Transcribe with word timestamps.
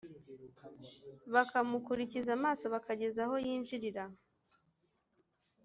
bakamukurikiza 1.33 2.29
amaso 2.37 2.65
bakageza 2.73 3.19
aho 3.25 3.35
yinjirira 3.45 4.03